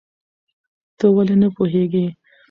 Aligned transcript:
ته 0.97 1.05
ولې 1.15 1.35
نه 1.41 1.47
پوهېږې؟ 1.55 2.05